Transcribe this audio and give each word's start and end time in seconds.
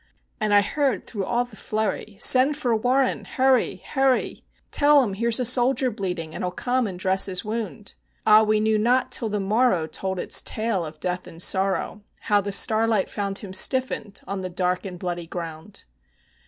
And 0.39 0.51
I 0.51 0.61
heard 0.61 1.05
through 1.05 1.25
all 1.25 1.45
the 1.45 1.55
flurry, 1.55 2.17
"Send 2.19 2.57
for 2.57 2.75
WARREN! 2.75 3.23
hurry! 3.23 3.83
hurry! 3.85 4.43
Tell 4.71 5.03
him 5.03 5.13
here's 5.13 5.39
a 5.39 5.45
soldier 5.45 5.91
bleeding, 5.91 6.33
and 6.33 6.43
he 6.43 6.47
'll 6.47 6.51
come 6.51 6.87
and 6.87 6.97
dress 6.97 7.27
his 7.27 7.45
wound!" 7.45 7.93
Ah, 8.25 8.41
we 8.41 8.59
knew 8.59 8.79
not 8.79 9.11
till 9.11 9.29
the 9.29 9.39
morrow 9.39 9.85
told 9.85 10.17
its 10.17 10.41
tale 10.41 10.83
of 10.83 10.99
death 10.99 11.27
and 11.27 11.39
sorrow, 11.39 12.01
How 12.21 12.41
the 12.41 12.51
starlight 12.51 13.11
found 13.11 13.37
him 13.37 13.53
stiffened 13.53 14.21
on 14.25 14.41
the 14.41 14.49
dark 14.49 14.87
and 14.87 14.97
bloody 14.97 15.27
ground. 15.27 15.83